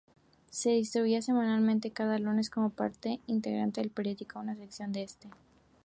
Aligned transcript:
Se 0.49 0.71
distribuían 0.71 1.21
semanalmente, 1.21 1.91
cada 1.91 2.17
lunes, 2.17 2.49
como 2.49 2.71
parte 2.71 3.19
integrante 3.27 3.81
del 3.81 3.91
periódico, 3.91 4.39
una 4.39 4.55
sección 4.55 4.91
de 4.91 5.03
este. 5.03 5.29